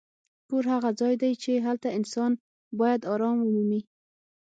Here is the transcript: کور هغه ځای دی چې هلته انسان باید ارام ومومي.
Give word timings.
کور 0.47 0.63
هغه 0.73 0.89
ځای 0.99 1.13
دی 1.21 1.33
چې 1.43 1.63
هلته 1.65 1.89
انسان 1.97 2.31
باید 2.79 3.01
ارام 3.13 3.37
ومومي. 3.41 3.81